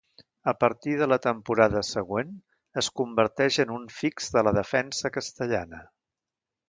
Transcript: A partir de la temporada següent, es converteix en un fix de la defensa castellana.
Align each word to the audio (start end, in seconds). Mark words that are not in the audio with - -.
A 0.51 0.53
partir 0.61 0.93
de 1.01 1.07
la 1.09 1.17
temporada 1.25 1.83
següent, 1.89 2.31
es 2.83 2.89
converteix 3.01 3.59
en 3.65 3.75
un 3.77 3.85
fix 3.99 4.31
de 4.39 4.45
la 4.49 4.55
defensa 4.59 5.13
castellana. 5.19 5.85